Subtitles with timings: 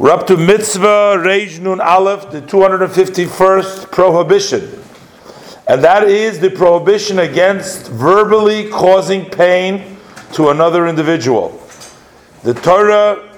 [0.00, 4.82] We're up to mitzvah Reish Nun Aleph, the 251st prohibition.
[5.68, 9.98] And that is the prohibition against verbally causing pain
[10.32, 11.50] to another individual.
[12.44, 13.30] The Torah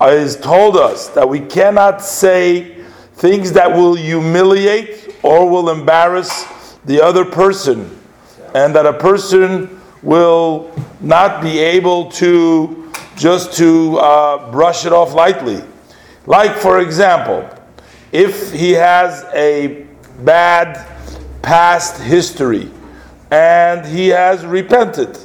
[0.00, 2.84] has told us that we cannot say
[3.14, 7.98] things that will humiliate or will embarrass the other person,
[8.54, 15.14] and that a person will not be able to just to uh, brush it off
[15.14, 15.64] lightly.
[16.30, 17.50] Like, for example,
[18.12, 19.84] if he has a
[20.20, 20.86] bad
[21.42, 22.70] past history
[23.32, 25.18] and he has repented,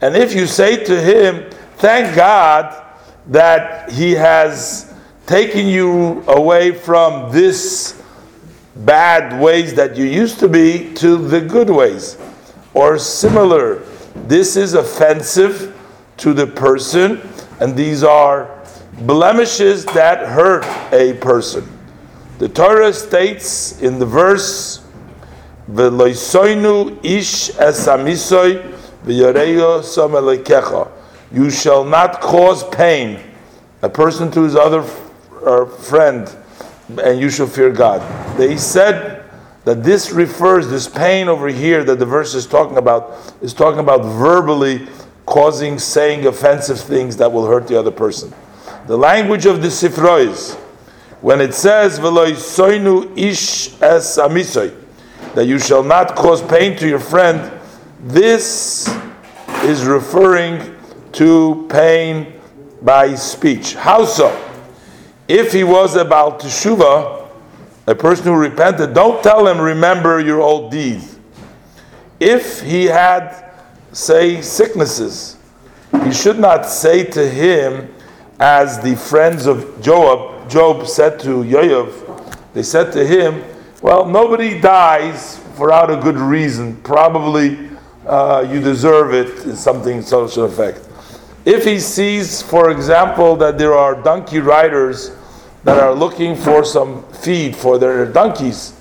[0.00, 2.86] and if you say to him, Thank God
[3.26, 4.94] that he has
[5.26, 8.00] taken you away from this
[8.76, 12.16] bad ways that you used to be to the good ways,
[12.74, 13.82] or similar,
[14.28, 15.76] this is offensive
[16.18, 17.20] to the person,
[17.58, 18.53] and these are
[19.00, 21.68] blemishes that hurt a person.
[22.38, 24.80] The Torah states in the verse,
[25.70, 30.88] "Veloisoinu ish esamisoy v'yareyo somelekecha."
[31.32, 33.20] You shall not cause pain,
[33.82, 34.84] a person to his other
[35.44, 36.30] uh, friend,
[37.02, 38.02] and you shall fear God.
[38.36, 39.24] They said
[39.64, 43.80] that this refers, this pain over here that the verse is talking about, is talking
[43.80, 44.86] about verbally
[45.26, 48.32] causing, saying offensive things that will hurt the other person.
[48.86, 50.56] The language of the Sifrois,
[51.22, 54.74] when it says soinu ish es amisoy,
[55.34, 57.50] that you shall not cause pain to your friend,
[58.00, 58.94] this
[59.62, 60.76] is referring
[61.12, 62.34] to pain
[62.82, 63.74] by speech.
[63.74, 64.38] How so?
[65.28, 67.26] If he was about teshuva,
[67.86, 71.18] a person who repented, don't tell him, remember your old deeds.
[72.20, 73.50] If he had,
[73.92, 75.38] say, sicknesses,
[76.04, 77.93] you should not say to him,
[78.40, 83.44] as the friends of Job, Job said to Iyov, they said to him,
[83.82, 86.76] Well, nobody dies for out a good reason.
[86.82, 87.70] Probably
[88.06, 90.88] uh, you deserve it in something such an effect.
[91.44, 95.10] If he sees, for example, that there are donkey riders
[95.64, 98.74] that are looking for some feed for their donkeys,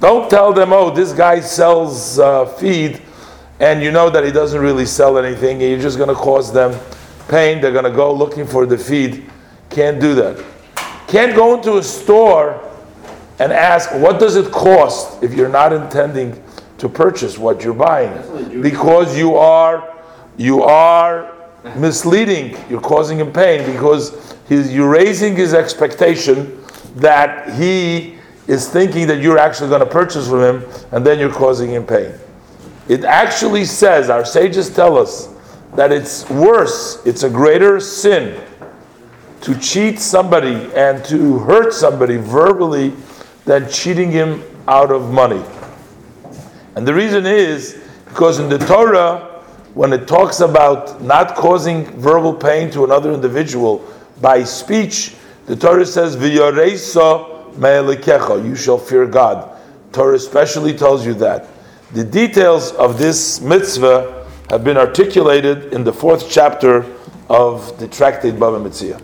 [0.00, 3.02] don't tell them, oh, this guy sells uh, feed,
[3.60, 6.78] and you know that he doesn't really sell anything, you're just going to cause them
[7.28, 7.60] pain.
[7.60, 9.30] They're going to go looking for the feed.
[9.70, 10.44] Can't do that.
[11.08, 12.62] Can't go into a store
[13.38, 16.42] and ask, what does it cost if you're not intending
[16.78, 18.62] to purchase what you're buying?
[18.62, 19.96] Because you are,
[20.36, 21.34] you are
[21.76, 22.56] misleading.
[22.70, 26.62] You're causing him pain because he's, you're raising his expectation
[26.96, 31.32] that he is thinking that you're actually going to purchase from him, and then you're
[31.32, 32.14] causing him pain.
[32.88, 35.35] It actually says, our sages tell us,
[35.76, 38.40] that it's worse, it's a greater sin
[39.42, 42.94] to cheat somebody and to hurt somebody verbally
[43.44, 45.44] than cheating him out of money.
[46.74, 49.42] And the reason is because in the Torah,
[49.74, 53.84] when it talks about not causing verbal pain to another individual
[54.22, 56.38] by speech, the Torah says, You
[58.56, 59.58] shall fear God.
[59.92, 61.48] Torah especially tells you that.
[61.92, 64.15] The details of this mitzvah
[64.50, 66.84] have been articulated in the fourth chapter
[67.28, 69.00] of the tractate Bava Metzia.